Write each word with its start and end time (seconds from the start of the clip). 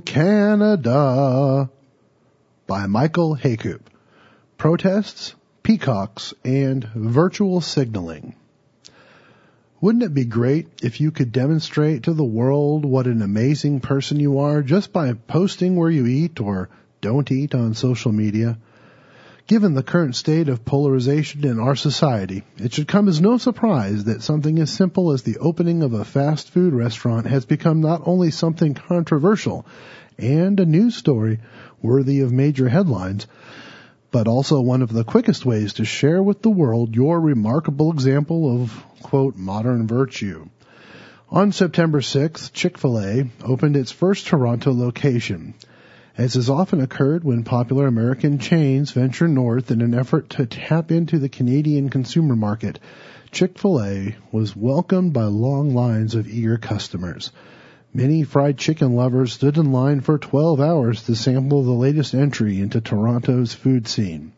Canada 0.00 1.70
by 2.66 2.86
Michael 2.86 3.36
Heykoop. 3.36 3.80
Protests, 4.56 5.34
peacocks, 5.62 6.34
and 6.44 6.84
virtual 6.94 7.60
signaling. 7.60 8.34
Wouldn't 9.80 10.04
it 10.04 10.14
be 10.14 10.24
great 10.24 10.68
if 10.82 11.00
you 11.00 11.10
could 11.10 11.32
demonstrate 11.32 12.04
to 12.04 12.14
the 12.14 12.24
world 12.24 12.84
what 12.84 13.06
an 13.06 13.20
amazing 13.20 13.80
person 13.80 14.18
you 14.18 14.38
are 14.38 14.62
just 14.62 14.92
by 14.92 15.12
posting 15.12 15.76
where 15.76 15.90
you 15.90 16.06
eat 16.06 16.40
or 16.40 16.70
don't 17.00 17.30
eat 17.30 17.54
on 17.54 17.74
social 17.74 18.12
media? 18.12 18.56
Given 19.46 19.74
the 19.74 19.82
current 19.82 20.16
state 20.16 20.48
of 20.48 20.64
polarization 20.64 21.44
in 21.44 21.60
our 21.60 21.76
society, 21.76 22.44
it 22.56 22.72
should 22.72 22.88
come 22.88 23.08
as 23.08 23.20
no 23.20 23.36
surprise 23.36 24.04
that 24.04 24.22
something 24.22 24.58
as 24.58 24.70
simple 24.70 25.12
as 25.12 25.22
the 25.22 25.36
opening 25.36 25.82
of 25.82 25.92
a 25.92 26.02
fast 26.02 26.48
food 26.48 26.72
restaurant 26.72 27.26
has 27.26 27.44
become 27.44 27.82
not 27.82 28.00
only 28.06 28.30
something 28.30 28.72
controversial 28.72 29.66
and 30.16 30.58
a 30.58 30.64
news 30.64 30.96
story 30.96 31.40
worthy 31.82 32.20
of 32.20 32.32
major 32.32 32.70
headlines, 32.70 33.26
but 34.10 34.28
also 34.28 34.62
one 34.62 34.80
of 34.80 34.90
the 34.90 35.04
quickest 35.04 35.44
ways 35.44 35.74
to 35.74 35.84
share 35.84 36.22
with 36.22 36.40
the 36.40 36.48
world 36.48 36.96
your 36.96 37.20
remarkable 37.20 37.92
example 37.92 38.62
of, 38.62 38.82
quote, 39.02 39.36
modern 39.36 39.86
virtue. 39.86 40.48
On 41.28 41.52
September 41.52 42.00
6th, 42.00 42.50
Chick-fil-A 42.54 43.28
opened 43.44 43.76
its 43.76 43.92
first 43.92 44.26
Toronto 44.26 44.72
location. 44.72 45.52
As 46.16 46.34
has 46.34 46.48
often 46.48 46.80
occurred 46.80 47.24
when 47.24 47.42
popular 47.42 47.88
American 47.88 48.38
chains 48.38 48.92
venture 48.92 49.26
north 49.26 49.72
in 49.72 49.80
an 49.80 49.94
effort 49.94 50.30
to 50.30 50.46
tap 50.46 50.92
into 50.92 51.18
the 51.18 51.28
Canadian 51.28 51.88
consumer 51.88 52.36
market, 52.36 52.78
Chick-fil-A 53.32 54.14
was 54.30 54.54
welcomed 54.54 55.12
by 55.12 55.24
long 55.24 55.74
lines 55.74 56.14
of 56.14 56.28
eager 56.28 56.56
customers. 56.56 57.32
Many 57.92 58.22
fried 58.22 58.58
chicken 58.58 58.94
lovers 58.94 59.32
stood 59.32 59.58
in 59.58 59.72
line 59.72 60.02
for 60.02 60.16
12 60.16 60.60
hours 60.60 61.02
to 61.06 61.16
sample 61.16 61.64
the 61.64 61.72
latest 61.72 62.14
entry 62.14 62.60
into 62.60 62.80
Toronto's 62.80 63.52
food 63.52 63.88
scene. 63.88 64.34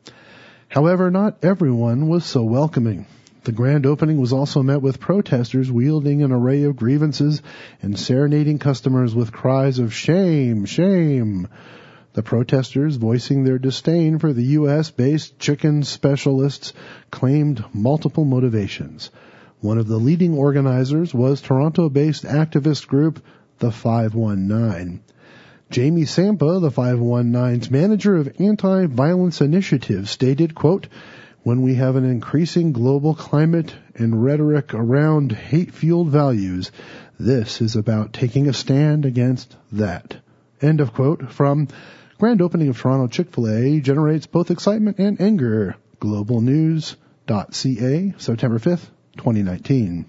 However, 0.69 1.11
not 1.11 1.45
everyone 1.45 2.09
was 2.09 2.25
so 2.25 2.43
welcoming. 2.43 3.05
The 3.47 3.53
grand 3.53 3.87
opening 3.87 4.21
was 4.21 4.33
also 4.33 4.65
met 4.65 4.83
with 4.83 4.99
protesters 4.99 5.71
wielding 5.71 6.21
an 6.21 6.33
array 6.33 6.65
of 6.65 6.75
grievances 6.75 7.43
and 7.81 7.97
serenading 7.97 8.59
customers 8.59 9.15
with 9.15 9.31
cries 9.31 9.79
of 9.79 9.95
shame, 9.95 10.65
shame. 10.65 11.47
The 12.15 12.25
protesters, 12.25 12.97
voicing 12.97 13.45
their 13.45 13.61
disdain 13.61 14.19
for 14.19 14.33
the 14.33 14.43
U.S. 14.59 14.91
based 14.91 15.39
chicken 15.39 15.85
specialists, 15.85 16.73
claimed 17.13 17.65
multiple 17.73 18.25
motivations. 18.25 19.11
One 19.61 19.79
of 19.79 19.87
the 19.87 19.99
leading 19.99 20.35
organizers 20.35 21.15
was 21.15 21.41
Toronto 21.41 21.89
based 21.89 22.25
activist 22.25 22.89
group 22.89 23.23
the 23.61 23.71
519. 23.71 25.03
Jamie 25.71 26.03
Sampa, 26.05 26.61
the 26.61 26.71
519's 26.71 27.71
manager 27.71 28.17
of 28.17 28.41
anti-violence 28.41 29.41
initiatives, 29.41 30.11
stated, 30.11 30.53
quote, 30.57 30.89
when 31.47 31.63
we 31.63 31.77
have 31.77 31.95
an 31.95 32.05
increasing 32.05 32.73
global 32.73 33.15
climate 33.15 33.73
and 33.95 34.25
rhetoric 34.25 34.75
around 34.75 35.31
hate-fueled 35.31 36.09
values, 36.09 36.73
this 37.21 37.61
is 37.61 37.77
about 37.77 38.13
taking 38.13 38.49
a 38.49 38.53
stand 38.53 39.05
against 39.07 39.55
that. 39.71 40.17
End 40.61 40.81
of 40.81 40.93
quote 40.93 41.31
from 41.31 41.69
Grand 42.19 42.43
opening 42.43 42.67
of 42.69 42.77
Toronto 42.77 43.07
Chick-fil-A 43.07 43.79
generates 43.79 44.27
both 44.27 44.51
excitement 44.51 44.99
and 44.99 45.21
anger. 45.21 45.77
Globalnews.ca, 46.01 46.95
September 48.19 48.59
5th, 48.59 48.89
2019. 49.17 50.05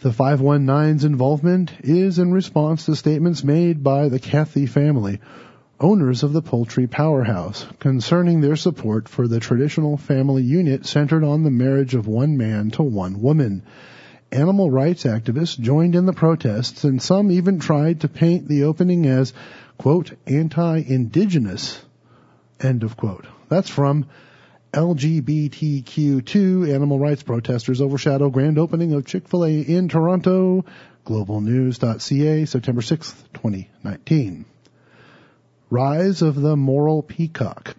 The 0.00 0.10
519's 0.10 1.04
involvement 1.04 1.72
is 1.80 2.18
in 2.18 2.30
response 2.30 2.84
to 2.84 2.94
statements 2.94 3.42
made 3.42 3.82
by 3.82 4.10
the 4.10 4.18
Cathy 4.18 4.66
family, 4.66 5.18
owners 5.78 6.22
of 6.22 6.32
the 6.32 6.42
poultry 6.42 6.86
powerhouse, 6.86 7.66
concerning 7.78 8.40
their 8.40 8.56
support 8.56 9.08
for 9.08 9.28
the 9.28 9.40
traditional 9.40 9.96
family 9.96 10.42
unit 10.42 10.86
centered 10.86 11.22
on 11.22 11.42
the 11.42 11.50
marriage 11.50 11.94
of 11.94 12.06
one 12.06 12.36
man 12.36 12.70
to 12.70 12.82
one 12.82 13.20
woman. 13.20 13.62
Animal 14.32 14.70
rights 14.70 15.04
activists 15.04 15.58
joined 15.58 15.94
in 15.94 16.06
the 16.06 16.12
protests, 16.12 16.84
and 16.84 17.00
some 17.00 17.30
even 17.30 17.60
tried 17.60 18.00
to 18.00 18.08
paint 18.08 18.48
the 18.48 18.64
opening 18.64 19.06
as, 19.06 19.32
quote, 19.78 20.12
anti-indigenous, 20.26 21.80
end 22.60 22.82
of 22.82 22.96
quote. 22.96 23.26
That's 23.48 23.68
from 23.68 24.06
LGBTQ2 24.72 26.74
animal 26.74 26.98
rights 26.98 27.22
protesters 27.22 27.80
overshadow 27.80 28.30
grand 28.30 28.58
opening 28.58 28.92
of 28.94 29.06
Chick-fil-A 29.06 29.60
in 29.60 29.88
Toronto. 29.88 30.64
Globalnews.ca, 31.06 32.46
September 32.46 32.80
6th, 32.80 33.14
2019. 33.34 34.44
Rise 35.70 36.22
of 36.22 36.40
the 36.40 36.56
Moral 36.56 37.02
Peacock. 37.02 37.74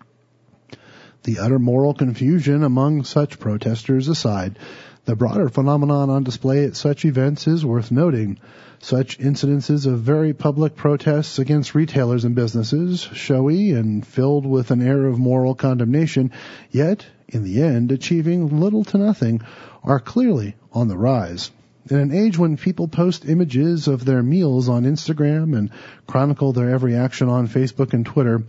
The 1.24 1.40
utter 1.40 1.58
moral 1.58 1.94
confusion 1.94 2.62
among 2.62 3.06
such 3.06 3.40
protesters 3.40 4.10
aside, 4.10 4.60
the 5.06 5.16
broader 5.16 5.48
phenomenon 5.48 6.10
on 6.10 6.26
display 6.26 6.66
at 6.66 6.76
such 6.76 7.06
events 7.06 7.48
is 7.48 7.66
worth 7.66 7.90
noting. 7.90 8.40
Such 8.80 9.20
incidences 9.20 9.86
of 9.86 10.02
very 10.02 10.34
public 10.34 10.76
protests 10.76 11.40
against 11.40 11.76
retailers 11.76 12.26
and 12.26 12.36
businesses, 12.36 13.00
showy 13.00 13.72
and 13.72 14.06
filled 14.06 14.46
with 14.46 14.70
an 14.72 14.86
air 14.86 15.06
of 15.06 15.18
moral 15.18 15.56
condemnation, 15.56 16.32
yet, 16.70 17.06
in 17.30 17.46
the 17.46 17.64
end, 17.64 17.94
achieving 17.94 18.60
little 18.60 18.84
to 18.84 18.98
nothing, 18.98 19.40
are 19.82 20.02
clearly 20.02 20.58
on 20.74 20.90
the 20.90 20.98
rise. 20.98 21.52
In 21.90 22.00
an 22.00 22.12
age 22.12 22.38
when 22.38 22.58
people 22.58 22.90
post 22.90 23.24
images 23.30 23.88
of 23.88 24.04
their 24.04 24.22
meals 24.22 24.68
on 24.68 24.84
Instagram 24.84 25.58
and 25.58 25.70
chronicle 26.06 26.52
their 26.52 26.70
every 26.70 26.94
action 26.96 27.30
on 27.30 27.48
Facebook 27.48 27.94
and 27.94 28.06
Twitter, 28.06 28.44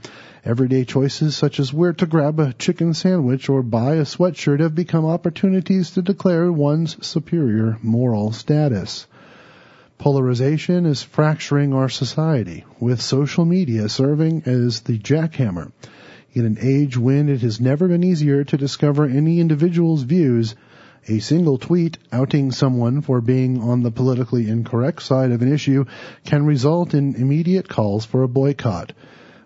everyday 0.44 0.84
choices 0.84 1.36
such 1.36 1.60
as 1.60 1.72
where 1.72 1.92
to 1.92 2.06
grab 2.06 2.40
a 2.40 2.52
chicken 2.54 2.94
sandwich 2.94 3.48
or 3.48 3.62
buy 3.62 3.94
a 3.94 4.04
sweatshirt 4.04 4.58
have 4.58 4.74
become 4.74 5.04
opportunities 5.04 5.92
to 5.92 6.02
declare 6.02 6.50
one's 6.50 7.06
superior 7.06 7.78
moral 7.80 8.32
status. 8.32 9.06
Polarization 9.98 10.84
is 10.84 11.04
fracturing 11.04 11.72
our 11.72 11.88
society, 11.88 12.64
with 12.80 13.00
social 13.00 13.44
media 13.44 13.88
serving 13.88 14.42
as 14.46 14.80
the 14.80 14.98
jackhammer. 14.98 15.70
In 16.32 16.44
an 16.44 16.58
age 16.60 16.98
when 16.98 17.28
it 17.28 17.42
has 17.42 17.60
never 17.60 17.86
been 17.86 18.02
easier 18.02 18.42
to 18.42 18.56
discover 18.56 19.04
any 19.04 19.38
individual's 19.38 20.02
views, 20.02 20.56
a 21.08 21.20
single 21.20 21.56
tweet 21.56 21.96
outing 22.12 22.52
someone 22.52 23.00
for 23.00 23.20
being 23.20 23.62
on 23.62 23.82
the 23.82 23.90
politically 23.90 24.48
incorrect 24.48 25.02
side 25.02 25.32
of 25.32 25.40
an 25.42 25.52
issue 25.52 25.84
can 26.24 26.44
result 26.44 26.92
in 26.92 27.14
immediate 27.14 27.68
calls 27.68 28.04
for 28.04 28.22
a 28.22 28.28
boycott. 28.28 28.92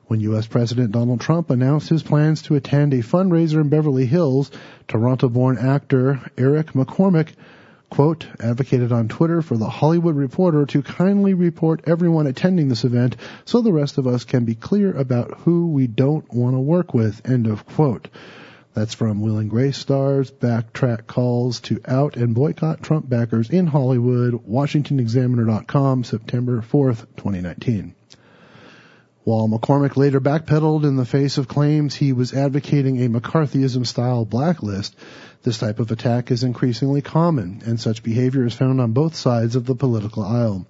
When 0.07 0.21
U.S. 0.21 0.47
President 0.47 0.93
Donald 0.93 1.21
Trump 1.21 1.51
announced 1.51 1.89
his 1.89 2.03
plans 2.03 2.43
to 2.43 2.57
attend 2.57 2.93
a 2.93 2.99
fundraiser 2.99 3.61
in 3.61 3.69
Beverly 3.69 4.07
Hills, 4.07 4.51
Toronto-born 4.89 5.57
actor 5.57 6.21
Eric 6.37 6.73
McCormack 6.73 7.29
quote, 7.93 8.27
advocated 8.41 8.91
on 8.91 9.07
Twitter 9.07 9.43
for 9.43 9.59
the 9.59 9.69
Hollywood 9.69 10.17
Reporter 10.17 10.65
to 10.65 10.83
kindly 10.83 11.35
report 11.35 11.83
everyone 11.87 12.27
attending 12.27 12.69
this 12.69 12.85
event 12.85 13.15
so 13.45 13.61
the 13.61 13.71
rest 13.71 13.99
of 13.99 14.07
us 14.07 14.25
can 14.25 14.47
be 14.47 14.55
clear 14.55 14.97
about 14.97 15.41
who 15.41 15.67
we 15.67 15.87
don't 15.87 16.33
want 16.33 16.57
to 16.57 16.61
work 16.61 16.95
with, 16.95 17.21
end 17.29 17.47
of 17.47 17.67
quote. 17.67 18.09
That's 18.75 18.95
from 18.95 19.21
Will 19.21 19.37
and 19.37 19.51
Grace 19.51 19.77
stars, 19.77 20.31
backtrack 20.31 21.07
calls 21.07 21.61
to 21.61 21.81
out 21.87 22.17
and 22.17 22.35
boycott 22.35 22.83
Trump 22.83 23.07
backers 23.07 23.51
in 23.51 23.67
Hollywood, 23.67 24.47
WashingtonExaminer.com, 24.49 26.05
September 26.05 26.63
4th, 26.63 27.01
2019. 27.17 27.95
While 29.25 29.49
McCormack 29.49 29.97
later 29.97 30.21
backpedaled 30.21 30.85
in 30.85 30.97
the 30.97 31.05
face 31.05 31.37
of 31.37 31.49
claims 31.49 31.95
he 31.95 32.13
was 32.13 32.33
advocating 32.33 33.05
a 33.05 33.09
McCarthyism 33.09 33.87
style 33.87 34.25
blacklist, 34.25 34.97
this 35.43 35.59
type 35.59 35.79
of 35.79 35.91
attack 35.91 36.31
is 36.31 36.43
increasingly 36.43 37.03
common, 37.03 37.63
and 37.67 37.79
such 37.79 38.03
behavior 38.03 38.47
is 38.47 38.55
found 38.55 38.81
on 38.81 38.93
both 38.93 39.15
sides 39.15 39.55
of 39.55 39.67
the 39.67 39.75
political 39.75 40.23
aisle 40.23 40.67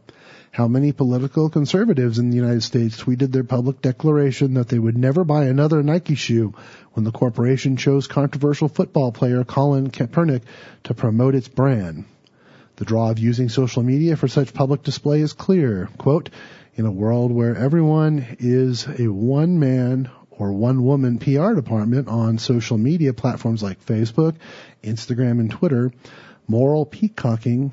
how 0.53 0.69
many 0.69 0.93
political 0.93 1.49
conservatives 1.49 2.19
in 2.19 2.29
the 2.29 2.37
United 2.37 2.63
States 2.63 3.03
tweeted 3.03 3.33
their 3.33 3.43
public 3.43 3.81
declaration 3.81 4.53
that 4.55 4.69
they 4.69 4.79
would 4.79 4.99
never 4.99 5.25
buy 5.25 5.47
another 5.47 5.83
Nike 5.83 6.15
shoe 6.15 6.53
when 6.93 7.05
the 7.05 7.11
corporation 7.11 7.79
chose 7.79 8.07
controversial 8.07 8.69
football 8.69 9.13
player 9.13 9.45
Colin 9.45 9.91
Kaepernick 9.91 10.43
to 10.85 10.93
promote 10.93 11.35
its 11.35 11.49
brand. 11.49 12.05
The 12.77 12.85
draw 12.85 13.11
of 13.11 13.19
using 13.19 13.49
social 13.49 13.83
media 13.83 14.15
for 14.15 14.29
such 14.29 14.53
public 14.53 14.83
display 14.83 15.23
is 15.23 15.33
clear. 15.33 15.89
Quote, 15.97 16.29
in 16.75 16.85
a 16.85 16.91
world 16.91 17.33
where 17.33 17.57
everyone 17.57 18.37
is 18.39 18.87
a 18.87 19.09
one 19.09 19.59
man 19.59 20.11
or 20.31 20.53
one 20.53 20.85
woman 20.85 21.19
PR 21.19 21.55
department 21.55 22.09
on 22.09 22.37
social 22.37 22.77
media 22.77 23.15
platforms 23.15 23.63
like 23.63 23.83
Facebook, 23.87 24.37
Instagram, 24.85 25.41
and 25.41 25.51
Twitter, 25.51 25.93
moral 26.47 26.85
peacocking 26.85 27.73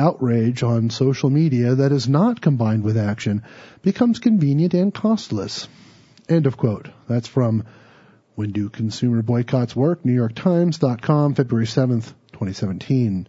outrage 0.00 0.62
on 0.62 0.88
social 0.88 1.28
media 1.28 1.74
that 1.74 1.92
is 1.92 2.08
not 2.08 2.40
combined 2.40 2.82
with 2.82 2.96
action 2.96 3.42
becomes 3.82 4.18
convenient 4.18 4.72
and 4.72 4.94
costless. 4.94 5.68
End 6.28 6.46
of 6.46 6.56
quote. 6.56 6.88
That's 7.06 7.28
from 7.28 7.64
When 8.34 8.52
Do 8.52 8.70
Consumer 8.70 9.20
Boycotts 9.20 9.76
Work? 9.76 10.02
NewYorkTimes.com, 10.04 11.34
February 11.34 11.66
7th, 11.66 12.14
2017. 12.32 13.28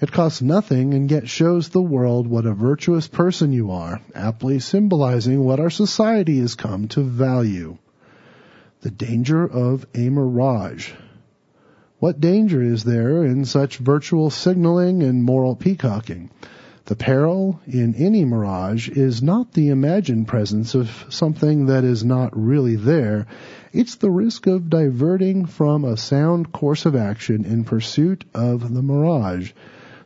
It 0.00 0.10
costs 0.10 0.42
nothing 0.42 0.94
and 0.94 1.08
yet 1.08 1.28
shows 1.28 1.68
the 1.68 1.80
world 1.80 2.26
what 2.26 2.46
a 2.46 2.52
virtuous 2.52 3.06
person 3.06 3.52
you 3.52 3.70
are, 3.70 4.00
aptly 4.12 4.58
symbolizing 4.58 5.44
what 5.44 5.60
our 5.60 5.70
society 5.70 6.40
has 6.40 6.56
come 6.56 6.88
to 6.88 7.02
value. 7.02 7.78
The 8.80 8.90
danger 8.90 9.44
of 9.44 9.86
a 9.94 10.08
mirage. 10.10 10.90
What 12.02 12.20
danger 12.20 12.60
is 12.60 12.82
there 12.82 13.24
in 13.24 13.44
such 13.44 13.78
virtual 13.78 14.28
signaling 14.28 15.04
and 15.04 15.22
moral 15.22 15.54
peacocking? 15.54 16.30
The 16.86 16.96
peril 16.96 17.60
in 17.64 17.94
any 17.94 18.24
mirage 18.24 18.88
is 18.88 19.22
not 19.22 19.52
the 19.52 19.68
imagined 19.68 20.26
presence 20.26 20.74
of 20.74 21.04
something 21.10 21.66
that 21.66 21.84
is 21.84 22.04
not 22.04 22.36
really 22.36 22.74
there. 22.74 23.28
It's 23.72 23.94
the 23.94 24.10
risk 24.10 24.48
of 24.48 24.68
diverting 24.68 25.46
from 25.46 25.84
a 25.84 25.96
sound 25.96 26.50
course 26.50 26.86
of 26.86 26.96
action 26.96 27.44
in 27.44 27.62
pursuit 27.62 28.24
of 28.34 28.74
the 28.74 28.82
mirage. 28.82 29.52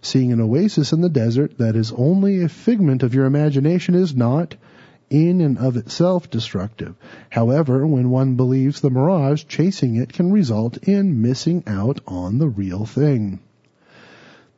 Seeing 0.02 0.32
an 0.32 0.40
oasis 0.42 0.92
in 0.92 1.00
the 1.00 1.08
desert 1.08 1.56
that 1.56 1.76
is 1.76 1.94
only 1.96 2.42
a 2.42 2.50
figment 2.50 3.04
of 3.04 3.14
your 3.14 3.24
imagination 3.24 3.94
is 3.94 4.14
not, 4.14 4.54
in 5.10 5.40
and 5.40 5.58
of 5.58 5.76
itself, 5.76 6.30
destructive. 6.30 6.94
However, 7.30 7.86
when 7.86 8.10
one 8.10 8.34
believes 8.34 8.80
the 8.80 8.90
mirage, 8.90 9.44
chasing 9.44 9.96
it 9.96 10.12
can 10.12 10.32
result 10.32 10.76
in 10.78 11.22
missing 11.22 11.62
out 11.66 12.00
on 12.06 12.38
the 12.38 12.48
real 12.48 12.84
thing. 12.84 13.40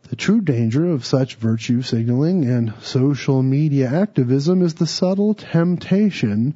The 0.08 0.16
true 0.16 0.40
danger 0.40 0.86
of 0.86 1.04
such 1.04 1.34
virtue 1.36 1.82
signaling 1.82 2.46
and 2.46 2.72
social 2.80 3.42
media 3.42 3.88
activism 3.92 4.62
is 4.62 4.74
the 4.74 4.86
subtle 4.86 5.34
temptation 5.34 6.54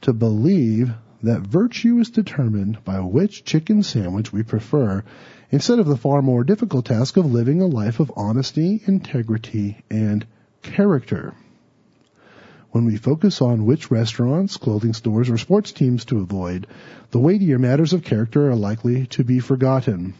to 0.00 0.14
believe 0.14 0.90
that 1.22 1.42
virtue 1.42 1.98
is 1.98 2.10
determined 2.10 2.82
by 2.82 3.00
which 3.00 3.44
chicken 3.44 3.82
sandwich 3.82 4.32
we 4.32 4.42
prefer 4.42 5.04
instead 5.50 5.78
of 5.78 5.86
the 5.86 5.98
far 5.98 6.22
more 6.22 6.44
difficult 6.44 6.86
task 6.86 7.18
of 7.18 7.30
living 7.30 7.60
a 7.60 7.66
life 7.66 8.00
of 8.00 8.10
honesty, 8.16 8.80
integrity, 8.86 9.84
and 9.90 10.26
character. 10.62 11.34
When 12.72 12.86
we 12.86 12.96
focus 12.96 13.42
on 13.42 13.66
which 13.66 13.90
restaurants, 13.90 14.56
clothing 14.56 14.94
stores, 14.94 15.28
or 15.28 15.36
sports 15.36 15.72
teams 15.72 16.06
to 16.06 16.20
avoid, 16.20 16.66
the 17.10 17.18
weightier 17.18 17.58
matters 17.58 17.92
of 17.92 18.02
character 18.02 18.50
are 18.50 18.56
likely 18.56 19.04
to 19.08 19.22
be 19.22 19.40
forgotten. 19.40 20.14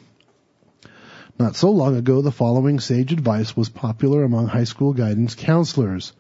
Not 1.39 1.57
so 1.57 1.71
long 1.71 1.97
ago, 1.97 2.21
the 2.21 2.31
following 2.31 2.79
sage 2.79 3.11
advice 3.11 3.57
was 3.57 3.71
popular 3.71 4.23
among 4.23 4.49
high 4.49 4.65
school 4.65 4.93
guidance 4.93 5.35
counselors. 5.35 6.13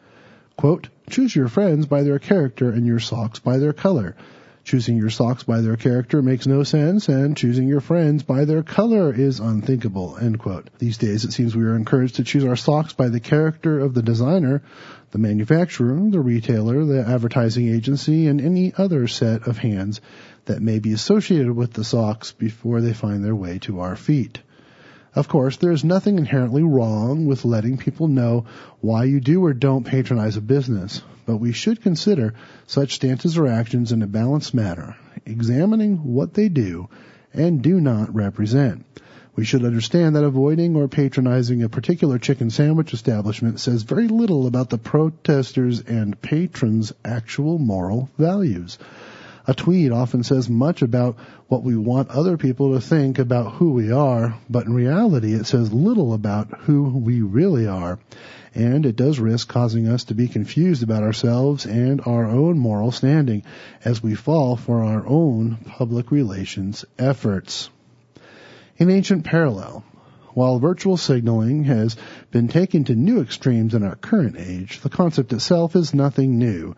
Quote, 0.56 0.88
choose 1.10 1.36
your 1.36 1.48
friends 1.48 1.84
by 1.84 2.02
their 2.02 2.18
character 2.18 2.70
and 2.70 2.86
your 2.86 2.98
socks 2.98 3.38
by 3.38 3.58
their 3.58 3.74
color. 3.74 4.16
Choosing 4.64 4.96
your 4.96 5.10
socks 5.10 5.42
by 5.42 5.60
their 5.60 5.76
character 5.76 6.22
makes 6.22 6.46
no 6.46 6.62
sense, 6.62 7.08
and 7.08 7.36
choosing 7.36 7.66
your 7.66 7.80
friends 7.80 8.22
by 8.22 8.44
their 8.44 8.62
color 8.62 9.12
is 9.12 9.40
unthinkable. 9.40 10.16
End 10.20 10.38
quote. 10.38 10.70
These 10.78 10.98
days, 10.98 11.24
it 11.24 11.32
seems 11.32 11.56
we 11.56 11.64
are 11.64 11.74
encouraged 11.74 12.16
to 12.16 12.24
choose 12.24 12.44
our 12.44 12.54
socks 12.54 12.92
by 12.92 13.08
the 13.08 13.18
character 13.18 13.80
of 13.80 13.92
the 13.92 14.02
designer, 14.02 14.62
the 15.10 15.18
manufacturer, 15.18 15.98
the 16.10 16.20
retailer, 16.20 16.84
the 16.84 17.04
advertising 17.06 17.68
agency, 17.68 18.28
and 18.28 18.40
any 18.40 18.72
other 18.78 19.08
set 19.08 19.48
of 19.48 19.58
hands 19.58 20.00
that 20.44 20.62
may 20.62 20.78
be 20.78 20.92
associated 20.92 21.52
with 21.52 21.72
the 21.72 21.84
socks 21.84 22.30
before 22.30 22.80
they 22.80 22.92
find 22.92 23.24
their 23.24 23.36
way 23.36 23.58
to 23.58 23.80
our 23.80 23.96
feet. 23.96 24.40
Of 25.14 25.28
course, 25.28 25.58
there 25.58 25.72
is 25.72 25.84
nothing 25.84 26.16
inherently 26.16 26.62
wrong 26.62 27.26
with 27.26 27.44
letting 27.44 27.76
people 27.76 28.08
know 28.08 28.46
why 28.80 29.04
you 29.04 29.20
do 29.20 29.44
or 29.44 29.52
don't 29.52 29.84
patronize 29.84 30.38
a 30.38 30.40
business, 30.40 31.02
but 31.26 31.36
we 31.36 31.52
should 31.52 31.82
consider 31.82 32.32
such 32.66 32.94
stances 32.94 33.36
or 33.36 33.46
actions 33.46 33.92
in 33.92 34.00
a 34.00 34.06
balanced 34.06 34.54
manner, 34.54 34.96
examining 35.26 35.98
what 36.14 36.32
they 36.32 36.48
do 36.48 36.88
and 37.34 37.62
do 37.62 37.78
not 37.78 38.14
represent. 38.14 38.86
We 39.34 39.44
should 39.44 39.64
understand 39.64 40.16
that 40.16 40.24
avoiding 40.24 40.76
or 40.76 40.88
patronizing 40.88 41.62
a 41.62 41.68
particular 41.68 42.18
chicken 42.18 42.50
sandwich 42.50 42.92
establishment 42.92 43.60
says 43.60 43.82
very 43.82 44.08
little 44.08 44.46
about 44.46 44.70
the 44.70 44.78
protesters' 44.78 45.80
and 45.80 46.20
patrons' 46.20 46.92
actual 47.04 47.58
moral 47.58 48.10
values. 48.18 48.78
A 49.44 49.54
tweet 49.54 49.90
often 49.90 50.22
says 50.22 50.48
much 50.48 50.82
about 50.82 51.16
what 51.48 51.64
we 51.64 51.76
want 51.76 52.10
other 52.10 52.36
people 52.36 52.74
to 52.74 52.80
think 52.80 53.18
about 53.18 53.54
who 53.54 53.72
we 53.72 53.90
are, 53.90 54.38
but 54.48 54.66
in 54.66 54.72
reality 54.72 55.34
it 55.34 55.46
says 55.46 55.72
little 55.72 56.14
about 56.14 56.60
who 56.60 56.84
we 56.84 57.22
really 57.22 57.66
are. 57.66 57.98
And 58.54 58.86
it 58.86 58.94
does 58.94 59.18
risk 59.18 59.48
causing 59.48 59.88
us 59.88 60.04
to 60.04 60.14
be 60.14 60.28
confused 60.28 60.84
about 60.84 61.02
ourselves 61.02 61.66
and 61.66 62.00
our 62.06 62.26
own 62.26 62.58
moral 62.58 62.92
standing 62.92 63.42
as 63.84 64.02
we 64.02 64.14
fall 64.14 64.54
for 64.56 64.84
our 64.84 65.04
own 65.06 65.56
public 65.66 66.12
relations 66.12 66.84
efforts. 66.96 67.68
In 68.76 68.90
ancient 68.90 69.24
parallel, 69.24 69.84
while 70.34 70.58
virtual 70.58 70.96
signaling 70.96 71.64
has 71.64 71.96
been 72.30 72.48
taken 72.48 72.84
to 72.84 72.94
new 72.94 73.20
extremes 73.20 73.74
in 73.74 73.82
our 73.82 73.96
current 73.96 74.36
age, 74.38 74.80
the 74.80 74.88
concept 74.88 75.32
itself 75.32 75.74
is 75.74 75.92
nothing 75.92 76.38
new. 76.38 76.76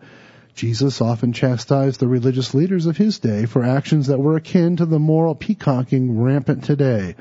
Jesus 0.55 1.01
often 1.01 1.33
chastised 1.33 1.99
the 1.99 2.07
religious 2.07 2.53
leaders 2.53 2.85
of 2.85 2.95
his 2.95 3.19
day 3.19 3.45
for 3.45 3.65
actions 3.65 4.07
that 4.07 4.21
were 4.21 4.37
akin 4.37 4.77
to 4.77 4.85
the 4.85 4.99
moral 4.99 5.35
peacocking 5.35 6.21
rampant 6.21 6.63
today. 6.63 7.15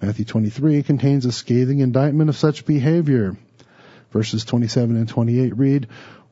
Matthew 0.00 0.24
23 0.24 0.82
contains 0.82 1.26
a 1.26 1.32
scathing 1.32 1.80
indictment 1.80 2.30
of 2.30 2.38
such 2.38 2.64
behavior. 2.64 3.36
Verses 4.12 4.46
27 4.46 4.96
and 4.96 5.06
28 5.06 5.58
read, 5.58 5.88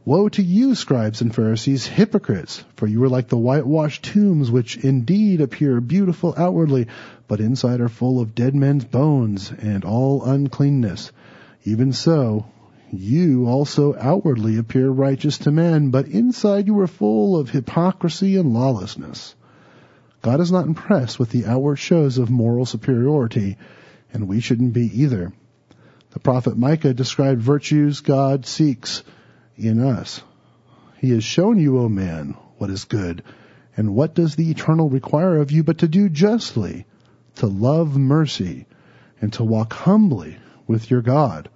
Woe 0.07 0.31
to 0.31 0.43
you, 0.43 0.75
scribes 0.75 1.21
and 1.21 1.35
Pharisees, 1.35 1.87
hypocrites! 1.87 2.65
For 2.77 2.87
you 2.87 3.05
are 3.05 3.11
like 3.11 3.29
the 3.29 3.37
whitewashed 3.37 4.05
tombs, 4.05 4.51
which 4.51 4.79
indeed 4.79 5.43
appear 5.43 5.83
beautiful 5.83 6.33
outwardly, 6.35 6.87
but 7.27 7.41
inside 7.41 7.83
are 7.83 7.91
full 7.91 8.23
of 8.23 8.35
dead 8.35 8.55
men's 8.55 8.87
bones 8.87 9.53
and 9.53 9.85
all 9.85 10.25
uncleanness. 10.25 11.13
Even 11.65 11.93
so, 11.93 12.47
you 12.93 13.47
also 13.47 13.95
outwardly 13.99 14.57
appear 14.57 14.89
righteous 14.89 15.39
to 15.39 15.51
men, 15.51 15.91
but 15.91 16.09
inside 16.09 16.67
you 16.67 16.79
are 16.81 16.87
full 16.87 17.37
of 17.37 17.51
hypocrisy 17.51 18.37
and 18.37 18.55
lawlessness. 18.55 19.35
God 20.23 20.41
is 20.41 20.51
not 20.51 20.67
impressed 20.67 21.19
with 21.19 21.31
the 21.31 21.47
outward 21.47 21.77
shows 21.77 22.19
of 22.19 22.31
moral 22.31 22.67
superiority, 22.67 23.59
and 24.13 24.27
we 24.27 24.41
shouldn't 24.41 24.73
be 24.73 25.03
either. 25.03 25.33
The 26.11 26.21
prophet 26.21 26.57
Micah 26.57 26.95
described 26.95 27.43
virtues 27.43 28.01
God 28.01 28.47
seeks 28.47 29.03
in 29.57 29.81
us. 29.81 30.23
He 30.97 31.11
has 31.11 31.23
shown 31.23 31.59
you, 31.59 31.79
O 31.79 31.89
man, 31.89 32.37
what 32.57 32.71
is 32.71 32.85
good, 32.85 33.23
and 33.77 33.95
what 33.95 34.15
does 34.15 34.35
the 34.35 34.51
eternal 34.51 34.89
require 34.89 35.37
of 35.37 35.53
you 35.53 35.63
but 35.63 35.79
to 35.79 35.89
do 35.89 36.09
justly, 36.09 36.87
to 37.37 37.47
love 37.47 37.97
mercy, 37.97 38.67
and 39.21 39.33
to 39.35 39.45
walk 39.45 39.73
humbly 39.73 40.39
with 40.67 40.91
your 40.91 41.03
God 41.03 41.51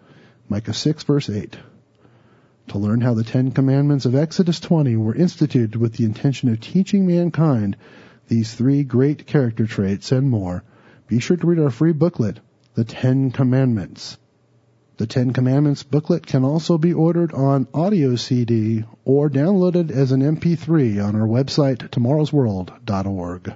Micah 0.48 0.74
6 0.74 1.04
verse 1.04 1.30
8. 1.30 1.56
To 2.68 2.78
learn 2.78 3.00
how 3.00 3.14
the 3.14 3.24
Ten 3.24 3.50
Commandments 3.50 4.06
of 4.06 4.14
Exodus 4.14 4.60
20 4.60 4.96
were 4.96 5.14
instituted 5.14 5.76
with 5.76 5.94
the 5.94 6.04
intention 6.04 6.49
of 6.49 6.61
teaching 6.61 7.06
mankind 7.06 7.76
these 8.28 8.54
three 8.54 8.84
great 8.84 9.26
character 9.26 9.66
traits 9.66 10.12
and 10.12 10.30
more, 10.30 10.62
be 11.06 11.18
sure 11.18 11.37
to 11.37 11.46
read 11.46 11.58
our 11.58 11.70
free 11.70 11.92
booklet, 11.92 12.40
The 12.75 12.84
Ten 12.84 13.30
Commandments. 13.30 14.16
The 14.96 15.06
Ten 15.06 15.32
Commandments 15.32 15.82
booklet 15.82 16.26
can 16.26 16.44
also 16.44 16.78
be 16.78 16.92
ordered 16.92 17.32
on 17.32 17.66
audio 17.75 18.16
CD 18.16 18.84
or 19.04 19.28
downloaded 19.28 19.90
as 19.90 20.12
an 20.12 20.20
MP3 20.20 21.04
on 21.04 21.16
our 21.16 21.26
website, 21.26 21.88
tomorrowsworld.org. 21.90 23.54